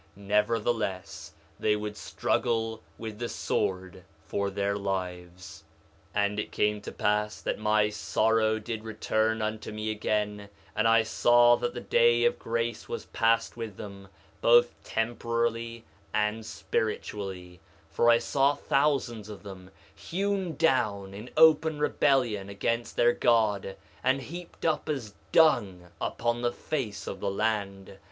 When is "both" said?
14.41-14.73